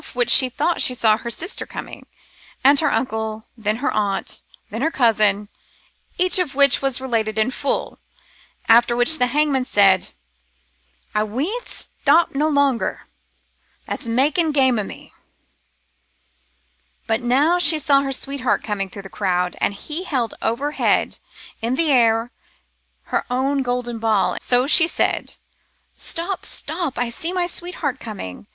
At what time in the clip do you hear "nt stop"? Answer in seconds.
11.61-12.33